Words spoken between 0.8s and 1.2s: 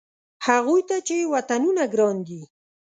ته چې